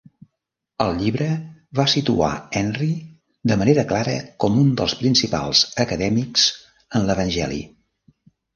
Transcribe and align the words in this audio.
El 0.85 0.93
llibre 1.01 1.27
va 1.79 1.85
situar 1.93 2.29
Henry 2.61 2.87
de 3.53 3.59
manera 3.63 3.85
clara 3.93 4.17
com 4.45 4.59
un 4.65 4.73
dels 4.81 4.97
principals 5.05 5.63
acadèmics 5.87 6.49
en 7.01 7.09
l'Evangeli. 7.11 7.65